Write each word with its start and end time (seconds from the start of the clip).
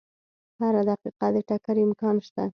هره 0.59 0.81
دقیقه 0.89 1.27
د 1.35 1.37
ټکر 1.47 1.75
امکان 1.85 2.15
شته. 2.27 2.43